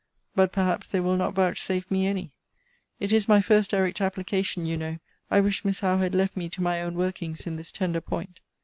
But, 0.33 0.51
perhaps, 0.51 0.87
they 0.89 0.99
will 0.99 1.15
not 1.15 1.35
vouchsafe 1.35 1.91
me 1.91 2.07
any. 2.07 2.31
It 2.99 3.11
is 3.13 3.27
my 3.27 3.39
first 3.39 3.69
direct 3.69 4.01
application, 4.01 4.65
you 4.65 4.75
know. 4.75 4.97
I 5.29 5.39
wish 5.41 5.63
Miss 5.63 5.81
Howe 5.81 5.99
had 5.99 6.15
left 6.15 6.35
me 6.35 6.49
to 6.49 6.59
my 6.63 6.81
own 6.81 6.95
workings 6.95 7.45
in 7.45 7.55
this 7.55 7.71
tender 7.71 8.01
point. 8.01 8.39